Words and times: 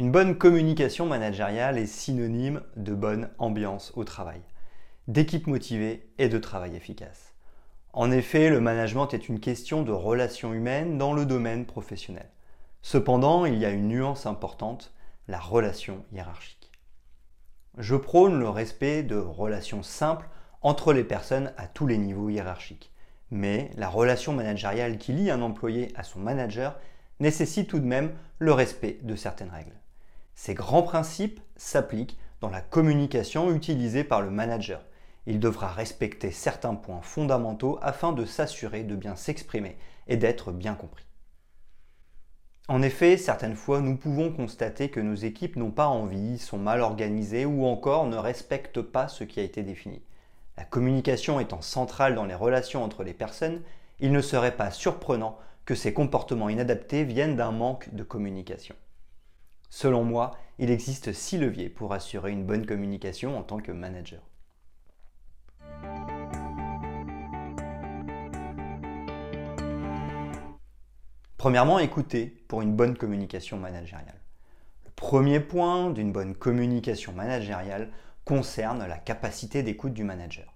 Une 0.00 0.10
bonne 0.10 0.38
communication 0.38 1.04
managériale 1.04 1.76
est 1.76 1.84
synonyme 1.84 2.62
de 2.74 2.94
bonne 2.94 3.28
ambiance 3.36 3.92
au 3.96 4.04
travail, 4.04 4.40
d'équipe 5.08 5.46
motivée 5.46 6.10
et 6.16 6.30
de 6.30 6.38
travail 6.38 6.74
efficace. 6.74 7.34
En 7.92 8.10
effet, 8.10 8.48
le 8.48 8.62
management 8.62 9.12
est 9.12 9.28
une 9.28 9.40
question 9.40 9.82
de 9.82 9.92
relations 9.92 10.54
humaines 10.54 10.96
dans 10.96 11.12
le 11.12 11.26
domaine 11.26 11.66
professionnel. 11.66 12.30
Cependant, 12.80 13.44
il 13.44 13.58
y 13.58 13.66
a 13.66 13.70
une 13.72 13.88
nuance 13.88 14.24
importante, 14.24 14.94
la 15.28 15.38
relation 15.38 16.02
hiérarchique. 16.14 16.70
Je 17.76 17.94
prône 17.94 18.40
le 18.40 18.48
respect 18.48 19.02
de 19.02 19.16
relations 19.16 19.82
simples 19.82 20.30
entre 20.62 20.94
les 20.94 21.04
personnes 21.04 21.52
à 21.58 21.66
tous 21.66 21.86
les 21.86 21.98
niveaux 21.98 22.30
hiérarchiques. 22.30 22.90
Mais 23.30 23.70
la 23.76 23.90
relation 23.90 24.32
managériale 24.32 24.96
qui 24.96 25.12
lie 25.12 25.30
un 25.30 25.42
employé 25.42 25.92
à 25.94 26.04
son 26.04 26.20
manager 26.20 26.78
nécessite 27.18 27.68
tout 27.68 27.80
de 27.80 27.84
même 27.84 28.12
le 28.38 28.54
respect 28.54 28.98
de 29.02 29.14
certaines 29.14 29.50
règles. 29.50 29.76
Ces 30.42 30.54
grands 30.54 30.82
principes 30.82 31.38
s'appliquent 31.56 32.16
dans 32.40 32.48
la 32.48 32.62
communication 32.62 33.54
utilisée 33.54 34.04
par 34.04 34.22
le 34.22 34.30
manager. 34.30 34.80
Il 35.26 35.38
devra 35.38 35.68
respecter 35.68 36.30
certains 36.30 36.76
points 36.76 37.02
fondamentaux 37.02 37.78
afin 37.82 38.12
de 38.12 38.24
s'assurer 38.24 38.82
de 38.82 38.96
bien 38.96 39.16
s'exprimer 39.16 39.76
et 40.08 40.16
d'être 40.16 40.50
bien 40.50 40.74
compris. 40.74 41.04
En 42.68 42.80
effet, 42.80 43.18
certaines 43.18 43.54
fois, 43.54 43.82
nous 43.82 43.98
pouvons 43.98 44.32
constater 44.32 44.88
que 44.88 44.98
nos 44.98 45.14
équipes 45.14 45.56
n'ont 45.56 45.70
pas 45.70 45.88
envie, 45.88 46.38
sont 46.38 46.56
mal 46.56 46.80
organisées 46.80 47.44
ou 47.44 47.66
encore 47.66 48.06
ne 48.06 48.16
respectent 48.16 48.80
pas 48.80 49.08
ce 49.08 49.24
qui 49.24 49.40
a 49.40 49.44
été 49.44 49.62
défini. 49.62 50.00
La 50.56 50.64
communication 50.64 51.38
étant 51.38 51.60
centrale 51.60 52.14
dans 52.14 52.24
les 52.24 52.34
relations 52.34 52.82
entre 52.82 53.04
les 53.04 53.12
personnes, 53.12 53.60
il 53.98 54.10
ne 54.10 54.22
serait 54.22 54.56
pas 54.56 54.70
surprenant 54.70 55.36
que 55.66 55.74
ces 55.74 55.92
comportements 55.92 56.48
inadaptés 56.48 57.04
viennent 57.04 57.36
d'un 57.36 57.52
manque 57.52 57.92
de 57.94 58.04
communication. 58.04 58.74
Selon 59.70 60.02
moi, 60.02 60.32
il 60.58 60.70
existe 60.70 61.12
six 61.12 61.38
leviers 61.38 61.68
pour 61.68 61.92
assurer 61.92 62.32
une 62.32 62.44
bonne 62.44 62.66
communication 62.66 63.38
en 63.38 63.42
tant 63.42 63.60
que 63.60 63.70
manager. 63.70 64.20
Premièrement, 71.38 71.78
écoutez 71.78 72.26
pour 72.48 72.60
une 72.60 72.74
bonne 72.74 72.96
communication 72.96 73.56
managériale. 73.56 74.20
Le 74.84 74.90
premier 74.90 75.40
point 75.40 75.90
d'une 75.90 76.12
bonne 76.12 76.34
communication 76.34 77.12
managériale 77.12 77.90
concerne 78.24 78.86
la 78.86 78.98
capacité 78.98 79.62
d'écoute 79.62 79.94
du 79.94 80.04
manager. 80.04 80.52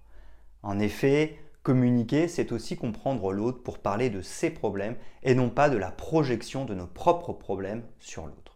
En 0.61 0.77
effet, 0.77 1.39
communiquer, 1.63 2.27
c'est 2.27 2.51
aussi 2.51 2.75
comprendre 2.77 3.31
l'autre 3.31 3.63
pour 3.63 3.79
parler 3.79 4.09
de 4.09 4.21
ses 4.21 4.51
problèmes 4.51 4.97
et 5.23 5.33
non 5.33 5.49
pas 5.49 5.69
de 5.69 5.77
la 5.77 5.89
projection 5.89 6.65
de 6.65 6.75
nos 6.75 6.85
propres 6.85 7.33
problèmes 7.33 7.83
sur 7.99 8.27
l'autre. 8.27 8.54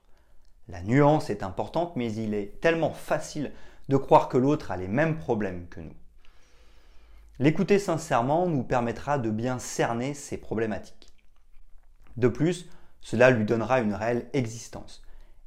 La 0.69 0.83
nuance 0.83 1.31
est 1.31 1.41
importante, 1.41 1.95
mais 1.95 2.13
il 2.13 2.35
est 2.35 2.61
tellement 2.61 2.93
facile 2.93 3.51
de 3.89 3.97
croire 3.97 4.29
que 4.29 4.37
l'autre 4.37 4.69
a 4.69 4.77
les 4.77 4.87
mêmes 4.87 5.17
problèmes 5.17 5.65
que 5.67 5.79
nous. 5.79 5.95
L'écouter 7.39 7.79
sincèrement 7.79 8.47
nous 8.47 8.63
permettra 8.63 9.17
de 9.17 9.31
bien 9.31 9.57
cerner 9.57 10.13
ses 10.13 10.37
problématiques. 10.37 11.07
De 12.17 12.27
plus, 12.27 12.69
cela 13.01 13.31
lui 13.31 13.45
donnera 13.45 13.79
une 13.79 13.95
réelle 13.95 14.27
existence. 14.33 15.01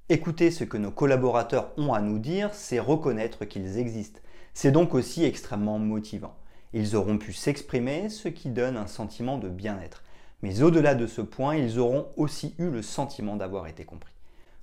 Écouter 0.09 0.51
ce 0.51 0.65
que 0.65 0.77
nos 0.77 0.91
collaborateurs 0.91 1.73
ont 1.77 1.93
à 1.93 2.01
nous 2.01 2.19
dire, 2.19 2.53
c'est 2.53 2.81
reconnaître 2.81 3.45
qu'ils 3.45 3.79
existent. 3.79 4.21
C'est 4.55 4.73
donc 4.73 4.93
aussi 4.93 5.25
extrêmement 5.25 5.79
motivant. 5.79 6.35
Ils 6.73 6.97
auront 6.97 7.19
pu 7.19 7.33
s'exprimer, 7.33 8.09
ce 8.09 8.29
qui 8.29 8.49
donne 8.49 8.77
un 8.77 8.89
sentiment 8.89 9.39
de 9.39 9.49
bien-être. 9.49 10.03
Mais 10.43 10.63
au-delà 10.63 10.97
de 10.97 11.07
ce 11.07 11.21
point, 11.21 11.55
ils 11.55 11.79
auront 11.79 12.09
aussi 12.17 12.55
eu 12.59 12.71
le 12.71 12.83
sentiment 12.83 13.37
d'avoir 13.37 13.69
été 13.69 13.85
compris. 13.85 14.12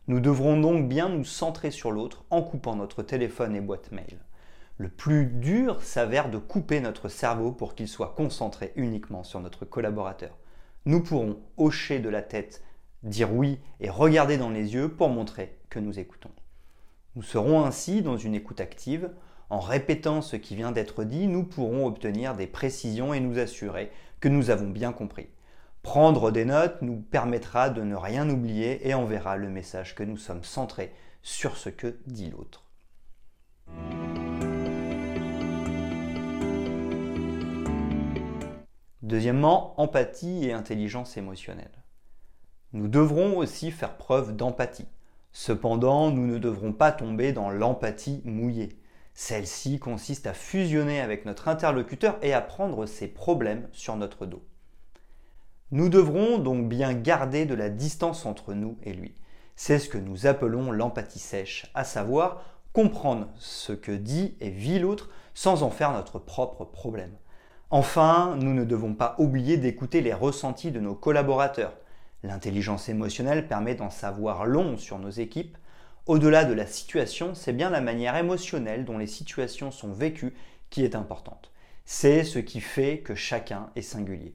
Nous 0.09 0.19
devrons 0.19 0.59
donc 0.59 0.89
bien 0.89 1.07
nous 1.07 1.23
centrer 1.23 1.69
sur 1.69 1.91
l'autre 1.91 2.25
en 2.31 2.41
coupant 2.41 2.75
notre 2.75 3.03
téléphone 3.03 3.55
et 3.55 3.61
boîte 3.61 3.91
mail. 3.91 4.17
Le 4.77 4.89
plus 4.89 5.27
dur 5.27 5.83
s'avère 5.83 6.31
de 6.31 6.39
couper 6.39 6.81
notre 6.81 7.09
cerveau 7.09 7.51
pour 7.51 7.75
qu'il 7.75 7.87
soit 7.87 8.15
concentré 8.17 8.73
uniquement 8.75 9.23
sur 9.23 9.39
notre 9.39 9.65
collaborateur. 9.65 10.35
Nous 10.85 11.03
pourrons 11.03 11.37
hocher 11.57 11.99
de 11.99 12.09
la 12.09 12.23
tête, 12.23 12.63
dire 13.03 13.31
oui 13.31 13.59
et 13.81 13.91
regarder 13.91 14.39
dans 14.39 14.49
les 14.49 14.73
yeux 14.73 14.89
pour 14.89 15.09
montrer 15.09 15.59
que 15.69 15.77
nous 15.77 15.99
écoutons. 15.99 16.31
Nous 17.15 17.21
serons 17.21 17.63
ainsi 17.63 18.01
dans 18.01 18.17
une 18.17 18.33
écoute 18.33 18.61
active. 18.61 19.11
En 19.51 19.59
répétant 19.59 20.23
ce 20.23 20.37
qui 20.37 20.55
vient 20.55 20.71
d'être 20.71 21.03
dit, 21.03 21.27
nous 21.27 21.43
pourrons 21.43 21.85
obtenir 21.85 22.33
des 22.33 22.47
précisions 22.47 23.13
et 23.13 23.19
nous 23.19 23.37
assurer 23.37 23.91
que 24.21 24.27
nous 24.27 24.49
avons 24.49 24.69
bien 24.69 24.91
compris. 24.91 25.27
Prendre 25.89 26.29
des 26.29 26.45
notes 26.45 26.83
nous 26.83 26.97
permettra 26.97 27.71
de 27.71 27.81
ne 27.81 27.95
rien 27.95 28.29
oublier 28.29 28.87
et 28.87 28.93
enverra 28.93 29.37
le 29.37 29.49
message 29.49 29.95
que 29.95 30.03
nous 30.03 30.17
sommes 30.17 30.43
centrés 30.43 30.93
sur 31.23 31.57
ce 31.57 31.69
que 31.69 31.97
dit 32.05 32.29
l'autre. 32.29 32.69
Deuxièmement, 39.01 39.73
empathie 39.81 40.45
et 40.45 40.53
intelligence 40.53 41.17
émotionnelle. 41.17 41.83
Nous 42.73 42.87
devrons 42.87 43.35
aussi 43.37 43.71
faire 43.71 43.97
preuve 43.97 44.35
d'empathie. 44.35 44.89
Cependant, 45.31 46.11
nous 46.11 46.27
ne 46.27 46.37
devrons 46.37 46.71
pas 46.71 46.91
tomber 46.91 47.33
dans 47.33 47.49
l'empathie 47.49 48.21
mouillée. 48.25 48.77
Celle-ci 49.15 49.79
consiste 49.79 50.27
à 50.27 50.35
fusionner 50.35 51.01
avec 51.01 51.25
notre 51.25 51.47
interlocuteur 51.47 52.19
et 52.21 52.33
à 52.35 52.41
prendre 52.41 52.85
ses 52.85 53.07
problèmes 53.07 53.67
sur 53.71 53.95
notre 53.95 54.27
dos. 54.27 54.43
Nous 55.71 55.89
devrons 55.89 56.39
donc 56.39 56.67
bien 56.67 56.93
garder 56.93 57.45
de 57.45 57.53
la 57.53 57.69
distance 57.69 58.25
entre 58.25 58.55
nous 58.55 58.79
et 58.83 58.91
lui. 58.91 59.13
C'est 59.55 59.77
ce 59.77 59.87
que 59.87 59.99
nous 59.99 60.25
appelons 60.25 60.71
l'empathie 60.71 61.19
sèche, 61.19 61.69
à 61.75 61.83
savoir 61.83 62.41
comprendre 62.73 63.27
ce 63.37 63.73
que 63.73 63.91
dit 63.91 64.35
et 64.39 64.49
vit 64.49 64.79
l'autre 64.79 65.09
sans 65.35 65.61
en 65.61 65.69
faire 65.69 65.91
notre 65.91 66.17
propre 66.17 66.65
problème. 66.65 67.13
Enfin, 67.69 68.35
nous 68.39 68.55
ne 68.55 68.63
devons 68.65 68.95
pas 68.95 69.13
oublier 69.19 69.57
d'écouter 69.57 70.01
les 70.01 70.13
ressentis 70.13 70.71
de 70.71 70.79
nos 70.79 70.95
collaborateurs. 70.95 71.77
L'intelligence 72.23 72.89
émotionnelle 72.89 73.47
permet 73.47 73.75
d'en 73.75 73.91
savoir 73.91 74.47
long 74.47 74.75
sur 74.75 74.97
nos 74.97 75.11
équipes. 75.11 75.55
Au-delà 76.07 76.45
de 76.45 76.53
la 76.53 76.65
situation, 76.65 77.35
c'est 77.35 77.53
bien 77.53 77.69
la 77.69 77.81
manière 77.81 78.15
émotionnelle 78.15 78.85
dont 78.85 78.97
les 78.97 79.05
situations 79.05 79.69
sont 79.69 79.91
vécues 79.91 80.33
qui 80.71 80.83
est 80.83 80.95
importante. 80.95 81.51
C'est 81.85 82.23
ce 82.23 82.39
qui 82.39 82.59
fait 82.59 83.01
que 83.01 83.13
chacun 83.13 83.69
est 83.75 83.83
singulier. 83.83 84.33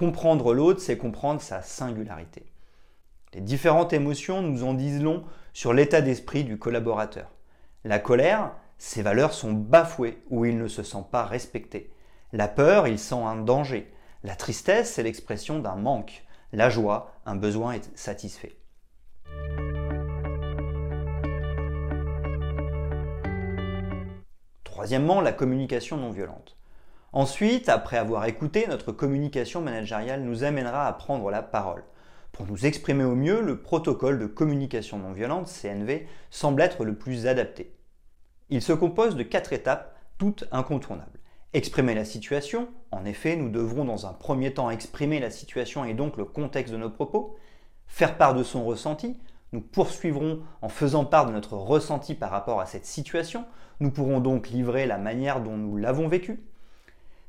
Comprendre 0.00 0.54
l'autre, 0.54 0.80
c'est 0.80 0.96
comprendre 0.96 1.42
sa 1.42 1.60
singularité. 1.60 2.46
Les 3.34 3.42
différentes 3.42 3.92
émotions 3.92 4.40
nous 4.40 4.64
en 4.64 4.72
disent 4.72 5.02
long 5.02 5.24
sur 5.52 5.74
l'état 5.74 6.00
d'esprit 6.00 6.42
du 6.42 6.58
collaborateur. 6.58 7.28
La 7.84 7.98
colère, 7.98 8.52
ses 8.78 9.02
valeurs 9.02 9.34
sont 9.34 9.52
bafouées 9.52 10.22
ou 10.30 10.46
il 10.46 10.56
ne 10.56 10.68
se 10.68 10.82
sent 10.82 11.04
pas 11.12 11.26
respecté. 11.26 11.92
La 12.32 12.48
peur, 12.48 12.88
il 12.88 12.98
sent 12.98 13.22
un 13.22 13.36
danger. 13.36 13.92
La 14.24 14.36
tristesse, 14.36 14.94
c'est 14.94 15.02
l'expression 15.02 15.58
d'un 15.58 15.76
manque. 15.76 16.24
La 16.54 16.70
joie, 16.70 17.12
un 17.26 17.36
besoin 17.36 17.72
est 17.72 17.94
satisfait. 17.94 18.56
Troisièmement, 24.64 25.20
la 25.20 25.34
communication 25.34 25.98
non 25.98 26.10
violente. 26.10 26.56
Ensuite, 27.12 27.68
après 27.68 27.96
avoir 27.96 28.26
écouté, 28.26 28.66
notre 28.68 28.92
communication 28.92 29.60
managériale 29.60 30.22
nous 30.22 30.44
amènera 30.44 30.86
à 30.86 30.92
prendre 30.92 31.28
la 31.30 31.42
parole. 31.42 31.82
Pour 32.30 32.46
nous 32.46 32.66
exprimer 32.66 33.02
au 33.02 33.16
mieux, 33.16 33.40
le 33.40 33.60
protocole 33.60 34.20
de 34.20 34.26
communication 34.26 34.98
non 34.98 35.10
violente, 35.10 35.48
CNV, 35.48 36.06
semble 36.30 36.62
être 36.62 36.84
le 36.84 36.96
plus 36.96 37.26
adapté. 37.26 37.74
Il 38.48 38.62
se 38.62 38.72
compose 38.72 39.16
de 39.16 39.24
quatre 39.24 39.52
étapes, 39.52 39.98
toutes 40.18 40.44
incontournables. 40.52 41.18
Exprimer 41.52 41.96
la 41.96 42.04
situation, 42.04 42.68
en 42.92 43.04
effet, 43.04 43.34
nous 43.34 43.48
devrons 43.48 43.84
dans 43.84 44.06
un 44.06 44.12
premier 44.12 44.54
temps 44.54 44.70
exprimer 44.70 45.18
la 45.18 45.30
situation 45.30 45.84
et 45.84 45.94
donc 45.94 46.16
le 46.16 46.24
contexte 46.24 46.72
de 46.72 46.78
nos 46.78 46.90
propos. 46.90 47.36
Faire 47.88 48.18
part 48.18 48.34
de 48.34 48.44
son 48.44 48.64
ressenti, 48.64 49.18
nous 49.50 49.60
poursuivrons 49.60 50.42
en 50.62 50.68
faisant 50.68 51.04
part 51.04 51.26
de 51.26 51.32
notre 51.32 51.54
ressenti 51.54 52.14
par 52.14 52.30
rapport 52.30 52.60
à 52.60 52.66
cette 52.66 52.86
situation. 52.86 53.46
Nous 53.80 53.90
pourrons 53.90 54.20
donc 54.20 54.48
livrer 54.50 54.86
la 54.86 54.98
manière 54.98 55.40
dont 55.40 55.56
nous 55.56 55.76
l'avons 55.76 56.06
vécu. 56.06 56.44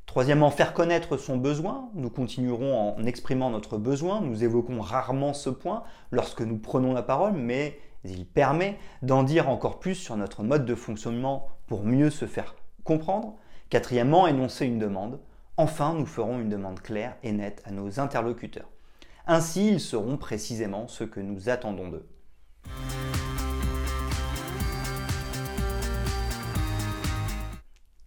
Troisièmement, 0.06 0.50
faire 0.50 0.74
connaître 0.74 1.16
son 1.16 1.36
besoin. 1.36 1.88
Nous 1.94 2.10
continuerons 2.10 2.96
en 2.96 3.04
exprimant 3.04 3.50
notre 3.50 3.78
besoin. 3.78 4.20
Nous 4.20 4.44
évoquons 4.44 4.80
rarement 4.80 5.32
ce 5.32 5.48
point 5.48 5.84
lorsque 6.10 6.42
nous 6.42 6.58
prenons 6.58 6.92
la 6.92 7.02
parole, 7.02 7.32
mais 7.32 7.78
il 8.04 8.26
permet 8.26 8.78
d'en 9.02 9.22
dire 9.22 9.48
encore 9.48 9.78
plus 9.78 9.94
sur 9.94 10.16
notre 10.16 10.42
mode 10.42 10.66
de 10.66 10.74
fonctionnement 10.74 11.48
pour 11.66 11.84
mieux 11.84 12.10
se 12.10 12.26
faire 12.26 12.56
comprendre. 12.84 13.36
Quatrièmement, 13.70 14.26
énoncer 14.26 14.66
une 14.66 14.78
demande. 14.78 15.18
Enfin, 15.56 15.94
nous 15.94 16.06
ferons 16.06 16.40
une 16.40 16.48
demande 16.48 16.80
claire 16.80 17.16
et 17.22 17.32
nette 17.32 17.62
à 17.64 17.70
nos 17.70 18.00
interlocuteurs. 18.00 18.68
Ainsi, 19.26 19.68
ils 19.68 19.80
sauront 19.80 20.16
précisément 20.16 20.88
ce 20.88 21.04
que 21.04 21.20
nous 21.20 21.48
attendons 21.48 21.88
d'eux. 21.88 22.06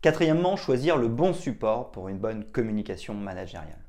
Quatrièmement, 0.05 0.55
choisir 0.55 0.97
le 0.97 1.07
bon 1.07 1.33
support 1.33 1.89
pour 1.89 2.09
une 2.09 2.19
bonne 2.19 2.43
communication 2.43 3.15
managériale. 3.15 3.81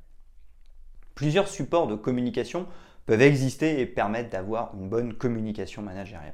Plusieurs 1.13 1.47
supports 1.47 1.85
de 1.85 1.93
communication 1.93 2.65
peuvent 3.05 3.21
exister 3.21 3.79
et 3.81 3.85
permettre 3.85 4.31
d'avoir 4.31 4.73
une 4.73 4.89
bonne 4.89 5.13
communication 5.13 5.83
managériale. 5.83 6.33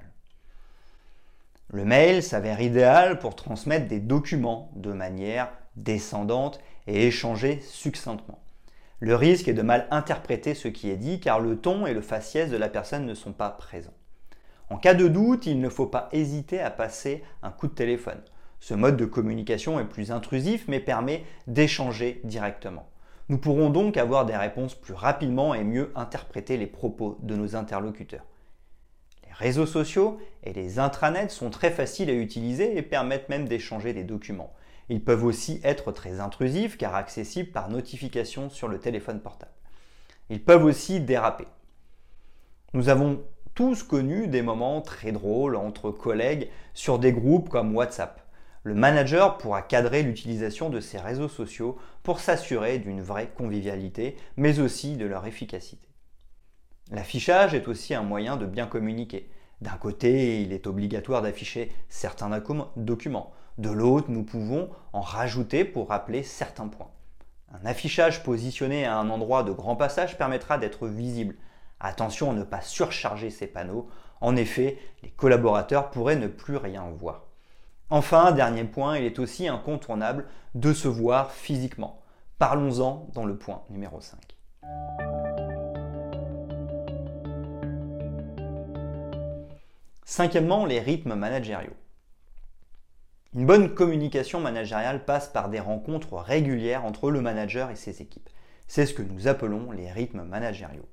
Le 1.68 1.83
mail 1.83 2.24
s'avère 2.24 2.62
idéal 2.62 3.19
pour 3.19 3.35
transmettre 3.35 3.89
des 3.89 4.00
documents 4.00 4.71
de 4.77 4.94
manière 4.94 5.51
descendante 5.75 6.62
et 6.88 7.07
échanger 7.07 7.59
succinctement. 7.59 8.41
Le 9.01 9.18
risque 9.18 9.50
est 9.50 9.53
de 9.53 9.63
mal 9.63 9.89
interpréter 9.91 10.53
ce 10.53 10.69
qui 10.69 10.91
est 10.91 10.95
dit 10.95 11.19
car 11.19 11.41
le 11.41 11.57
ton 11.57 11.85
et 11.85 11.94
le 11.94 12.00
faciès 12.00 12.50
de 12.50 12.56
la 12.56 12.69
personne 12.69 13.06
ne 13.06 13.15
sont 13.15 13.33
pas 13.33 13.50
présents. 13.50 13.97
En 14.69 14.77
cas 14.77 14.94
de 14.94 15.09
doute, 15.09 15.45
il 15.45 15.59
ne 15.59 15.68
faut 15.68 15.88
pas 15.88 16.07
hésiter 16.13 16.62
à 16.62 16.71
passer 16.71 17.21
un 17.41 17.51
coup 17.51 17.68
de 17.68 17.74
téléphone. 17.74 18.21
Ce 18.63 18.74
mode 18.74 18.95
de 18.95 19.04
communication 19.04 19.77
est 19.77 19.83
plus 19.83 20.10
intrusif 20.10 20.69
mais 20.69 20.80
permet 20.80 21.25
d'échanger 21.48 22.21
directement. 22.24 22.88
Nous 23.27 23.38
pourrons 23.38 23.69
donc 23.69 23.98
avoir 23.98 24.25
des 24.25 24.38
réponses 24.38 24.74
plus 24.74 24.94
rapidement 24.94 25.54
et 25.54 25.65
mieux 25.65 25.92
interpréter 25.95 26.56
les 26.56 26.65
propos 26.65 27.19
de 27.24 27.36
nos 27.36 27.57
interlocuteurs. 27.57 28.24
Les 29.27 29.33
réseaux 29.33 29.65
sociaux 29.65 30.18
et 30.44 30.54
les 30.54 30.80
intranets 30.80 31.27
sont 31.27 31.50
très 31.50 31.71
faciles 31.71 32.10
à 32.10 32.13
utiliser 32.13 32.77
et 32.77 32.81
permettent 32.81 33.27
même 33.27 33.50
d'échanger 33.50 33.92
des 33.92 34.06
documents. 34.06 34.54
Ils 34.88 35.04
peuvent 35.04 35.25
aussi 35.25 35.59
être 35.66 35.92
très 35.92 36.21
intrusifs 36.21 36.77
car 36.77 36.95
accessibles 36.95 37.51
par 37.51 37.68
notification 37.68 38.50
sur 38.50 38.69
le 38.69 38.80
téléphone 38.80 39.19
portable. 39.19 39.51
Ils 40.30 40.42
peuvent 40.42 40.63
aussi 40.63 41.01
déraper. 41.01 41.48
Nous 42.74 42.88
avons 42.88 43.25
tous 43.56 43.83
connu 43.83 44.27
des 44.27 44.42
moments 44.42 44.80
très 44.80 45.12
drôles 45.12 45.57
entre 45.57 45.92
collègues 45.92 46.48
sur 46.74 46.98
des 46.98 47.12
groupes 47.12 47.50
comme 47.50 47.75
WhatsApp. 47.75 48.23
Le 48.65 48.74
manager 48.74 49.38
pourra 49.38 49.62
cadrer 49.62 50.04
l'utilisation 50.04 50.69
de 50.69 50.80
ces 50.80 50.98
réseaux 50.98 51.27
sociaux 51.27 51.77
pour 52.01 52.21
s'assurer 52.21 52.80
d'une 52.80 53.01
vraie 53.01 53.27
convivialité, 53.27 54.15
mais 54.38 54.60
aussi 54.60 54.95
de 54.95 55.06
leur 55.06 55.25
efficacité. 55.25 55.89
L'affichage 56.89 57.54
est 57.54 57.68
aussi 57.68 57.94
un 57.94 58.04
moyen 58.04 58.38
de 58.38 58.45
bien 58.45 58.65
communiquer. 58.65 59.30
D'un 59.60 59.77
côté, 59.77 60.42
il 60.42 60.54
est 60.54 60.65
obligatoire 60.65 61.21
d'afficher 61.21 61.74
certains 61.89 62.30
documents. 62.77 63.33
De 63.57 63.69
l'autre, 63.69 64.10
nous 64.10 64.24
pouvons 64.24 64.69
en 64.94 65.01
rajouter 65.01 65.66
pour 65.66 65.89
rappeler 65.89 66.24
certains 66.24 66.68
points. 66.69 66.92
Un 67.54 67.66
affichage 67.66 68.24
positionné 68.24 68.86
à 68.86 68.98
un 68.98 69.09
endroit 69.09 69.44
de 69.44 69.51
grand 69.51 69.75
passage 69.75 70.18
permettra 70.18 70.57
d'être 70.57 70.88
visible. 70.88 71.36
Attention 71.80 72.31
à 72.31 72.33
ne 72.33 72.44
pas 72.44 72.62
surcharger 72.62 73.30
ces 73.30 73.48
panneaux. 73.48 73.89
En 74.21 74.38
effet, 74.38 74.77
les 75.04 75.09
collaborateurs 75.09 75.92
pourraient 75.92 76.16
ne 76.16 76.27
plus 76.27 76.56
rien 76.56 76.89
voir. 76.98 77.25
Enfin, 77.95 78.31
dernier 78.31 78.63
point, 78.63 78.98
il 78.98 79.06
est 79.06 79.19
aussi 79.19 79.48
incontournable 79.48 80.25
de 80.56 80.74
se 80.74 80.88
voir 80.88 81.31
physiquement. 81.31 82.01
Parlons-en 82.40 83.07
dans 83.13 83.24
le 83.24 83.38
point 83.38 83.62
numéro 83.69 84.01
5. 84.01 84.18
Cinquièmement, 90.04 90.66
les 90.66 90.80
rythmes 90.80 91.13
managériaux. 91.13 91.75
Une 93.36 93.45
bonne 93.45 93.75
communication 93.75 94.40
managériale 94.40 95.06
passe 95.06 95.28
par 95.28 95.50
des 95.50 95.60
rencontres 95.60 96.16
régulières 96.16 96.86
entre 96.86 97.12
le 97.12 97.22
manager 97.22 97.69
et 97.69 97.75
ses 97.75 98.01
équipes. 98.01 98.31
C'est 98.68 98.88
ce 98.88 98.95
que 98.95 99.04
nous 99.04 99.28
appelons 99.28 99.72
les 99.72 99.92
rythmes 99.92 100.24
managériaux. 100.24 100.90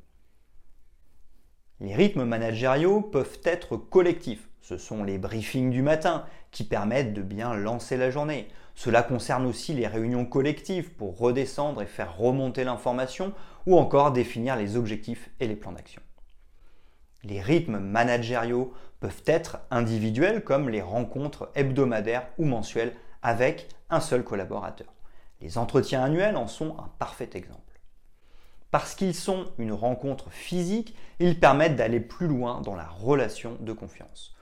Les 1.81 1.95
rythmes 1.95 2.25
managériaux 2.25 3.01
peuvent 3.01 3.41
être 3.45 3.79
collectifs. 3.79 4.50
Ce 4.61 4.77
sont 4.77 5.05
les 5.05 5.19
briefings 5.19 5.71
du 5.71 5.83
matin 5.83 6.27
qui 6.51 6.65
permettent 6.65 7.15
de 7.15 7.23
bien 7.23 7.55
lancer 7.55 7.97
la 7.97 8.11
journée. 8.11 8.49
Cela 8.75 9.03
concerne 9.03 9.47
aussi 9.47 9.73
les 9.75 9.87
réunions 9.87 10.25
collectives 10.25 10.93
pour 10.93 11.19
redescendre 11.19 11.83
et 11.83 11.87
faire 11.87 12.17
remonter 12.17 12.65
l'information 12.65 13.33
ou 13.67 13.79
encore 13.79 14.13
définir 14.13 14.57
les 14.57 14.77
objectifs 14.77 15.31
et 15.41 15.47
les 15.47 15.57
plans 15.57 15.73
d'action. 15.73 16.03
Les 17.23 17.41
rythmes 17.41 17.79
managériaux 17.79 18.73
peuvent 19.01 19.23
être 19.27 19.59
individuels 19.71 20.43
comme 20.45 20.69
les 20.69 20.83
rencontres 20.83 21.51
hebdomadaires 21.55 22.27
ou 22.39 22.45
mensuelles 22.45 22.95
avec 23.23 23.69
un 23.91 24.01
seul 24.01 24.25
collaborateur. 24.25 24.89
Les 25.41 25.59
entretiens 25.59 26.05
annuels 26.05 26.37
en 26.37 26.47
sont 26.47 26.77
un 26.79 26.91
parfait 26.99 27.31
exemple. 27.35 27.81
Parce 28.71 28.95
qu'ils 28.95 29.15
sont 29.15 29.47
une 29.59 29.73
rencontre 29.73 30.31
physique, 30.31 30.95
ils 31.19 31.41
permettent 31.41 31.77
d'aller 31.77 32.01
plus 32.01 32.29
loin 32.29 32.61
dans 32.61 32.77
la 32.77 32.87
relation 32.87 33.57
de 33.61 33.73
confiance. 33.73 34.37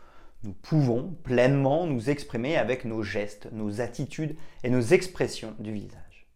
Nous 0.44 0.52
pouvons 0.52 1.17
pleinement 1.25 1.87
nous 1.87 2.11
exprimer 2.11 2.56
avec 2.56 2.85
nos 2.85 3.02
gestes, 3.02 3.49
nos 3.50 3.81
attitudes 3.81 4.37
et 4.62 4.70
nos 4.70 4.81
expressions 4.81 5.55
du 5.58 5.73
visage. 5.73 6.29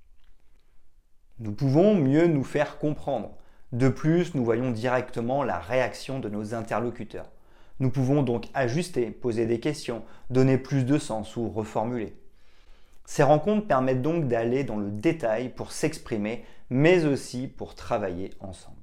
Nous 1.38 1.52
pouvons 1.52 1.94
mieux 1.94 2.26
nous 2.26 2.42
faire 2.42 2.78
comprendre. 2.78 3.36
De 3.70 3.88
plus, 3.88 4.34
nous 4.34 4.44
voyons 4.44 4.72
directement 4.72 5.44
la 5.44 5.58
réaction 5.58 6.18
de 6.18 6.28
nos 6.28 6.52
interlocuteurs. 6.52 7.30
Nous 7.78 7.90
pouvons 7.90 8.24
donc 8.24 8.48
ajuster, 8.54 9.10
poser 9.10 9.46
des 9.46 9.60
questions, 9.60 10.02
donner 10.30 10.58
plus 10.58 10.84
de 10.84 10.98
sens 10.98 11.36
ou 11.36 11.48
reformuler. 11.48 12.16
Ces 13.04 13.22
rencontres 13.22 13.66
permettent 13.68 14.02
donc 14.02 14.26
d'aller 14.26 14.64
dans 14.64 14.76
le 14.76 14.90
détail 14.90 15.48
pour 15.48 15.70
s'exprimer, 15.70 16.44
mais 16.70 17.04
aussi 17.04 17.46
pour 17.46 17.74
travailler 17.76 18.30
ensemble. 18.40 18.81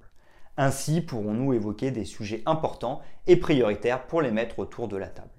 Ainsi 0.61 0.99
pourrons-nous 0.99 1.53
évoquer 1.53 1.89
des 1.89 2.03
sujets 2.03 2.43
importants 2.45 3.01
et 3.27 3.37
prioritaires 3.37 4.05
pour 4.07 4.21
les 4.21 4.29
mettre 4.29 4.59
autour 4.59 4.89
de 4.89 4.97
la 4.97 5.07
table. 5.07 5.29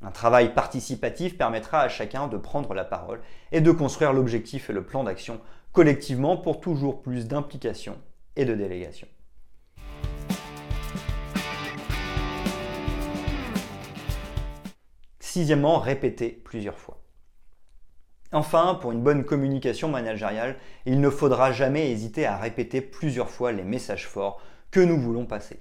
Un 0.00 0.10
travail 0.10 0.54
participatif 0.54 1.36
permettra 1.36 1.82
à 1.82 1.90
chacun 1.90 2.26
de 2.26 2.38
prendre 2.38 2.72
la 2.72 2.86
parole 2.86 3.20
et 3.52 3.60
de 3.60 3.70
construire 3.70 4.14
l'objectif 4.14 4.70
et 4.70 4.72
le 4.72 4.82
plan 4.82 5.04
d'action 5.04 5.42
collectivement 5.72 6.38
pour 6.38 6.58
toujours 6.62 7.02
plus 7.02 7.28
d'implication 7.28 7.98
et 8.34 8.46
de 8.46 8.54
délégation. 8.54 9.08
Sixièmement, 15.20 15.80
répéter 15.80 16.30
plusieurs 16.30 16.78
fois. 16.78 17.05
Enfin, 18.32 18.76
pour 18.80 18.92
une 18.92 19.02
bonne 19.02 19.24
communication 19.24 19.88
managériale, 19.88 20.56
il 20.84 21.00
ne 21.00 21.10
faudra 21.10 21.52
jamais 21.52 21.90
hésiter 21.90 22.26
à 22.26 22.36
répéter 22.36 22.80
plusieurs 22.80 23.30
fois 23.30 23.52
les 23.52 23.62
messages 23.62 24.06
forts 24.06 24.40
que 24.70 24.80
nous 24.80 25.00
voulons 25.00 25.26
passer. 25.26 25.60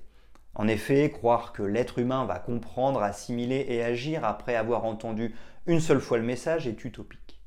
En 0.56 0.68
effet, 0.68 1.12
croire 1.12 1.54
que 1.54 1.62
l'être 1.62 2.00
humain 2.00 2.26
va 2.26 2.40
comprendre, 2.40 3.04
assimiler 3.04 3.66
et 3.70 3.84
agir 3.84 4.26
après 4.26 4.56
avoir 4.56 4.86
entendu 4.86 5.36
une 5.68 5.80
seule 5.80 6.00
fois 6.00 6.18
le 6.18 6.24
message 6.24 6.68
est 6.68 6.84
utopique. 6.86 7.42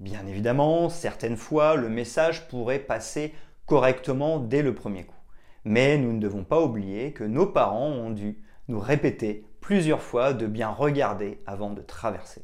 Bien 0.00 0.26
évidemment, 0.26 0.88
certaines 0.88 1.36
fois, 1.36 1.76
le 1.76 1.88
message 1.88 2.48
pourrait 2.48 2.78
passer 2.78 3.34
correctement 3.66 4.38
dès 4.38 4.62
le 4.62 4.74
premier 4.74 5.04
coup. 5.04 5.16
Mais 5.64 5.98
nous 5.98 6.12
ne 6.12 6.20
devons 6.20 6.44
pas 6.44 6.60
oublier 6.60 7.12
que 7.12 7.24
nos 7.24 7.46
parents 7.46 7.90
ont 7.90 8.10
dû 8.10 8.38
nous 8.68 8.80
répéter 8.80 9.46
plusieurs 9.60 10.02
fois 10.02 10.32
de 10.32 10.46
bien 10.46 10.70
regarder 10.70 11.38
avant 11.46 11.70
de 11.70 11.82
traverser. 11.82 12.42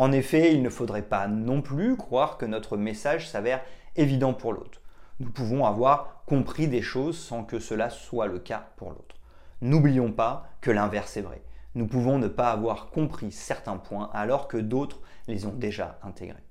En 0.00 0.12
effet, 0.12 0.54
il 0.54 0.62
ne 0.62 0.70
faudrait 0.70 1.02
pas 1.02 1.28
non 1.28 1.60
plus 1.60 1.94
croire 1.94 2.38
que 2.38 2.46
notre 2.46 2.78
message 2.78 3.28
s'avère 3.28 3.60
évident 3.96 4.32
pour 4.32 4.54
l'autre. 4.54 4.80
Nous 5.18 5.28
pouvons 5.28 5.66
avoir 5.66 6.22
compris 6.24 6.68
des 6.68 6.80
choses 6.80 7.18
sans 7.18 7.44
que 7.44 7.58
cela 7.58 7.90
soit 7.90 8.26
le 8.26 8.38
cas 8.38 8.70
pour 8.78 8.92
l'autre. 8.92 9.16
N'oublions 9.60 10.10
pas 10.10 10.48
que 10.62 10.70
l'inverse 10.70 11.18
est 11.18 11.20
vrai. 11.20 11.42
Nous 11.74 11.86
pouvons 11.86 12.18
ne 12.18 12.28
pas 12.28 12.50
avoir 12.50 12.88
compris 12.88 13.30
certains 13.30 13.76
points 13.76 14.08
alors 14.14 14.48
que 14.48 14.56
d'autres 14.56 15.02
les 15.28 15.44
ont 15.44 15.52
déjà 15.52 15.98
intégrés. 16.02 16.46